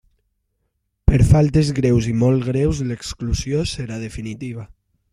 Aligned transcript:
Per 1.11 1.19
faltes 1.33 1.69
greus 1.81 2.09
i 2.13 2.15
molt 2.23 2.49
greus 2.49 2.83
l'exclusió, 2.91 3.63
serà 3.77 4.03
definitiva. 4.09 4.71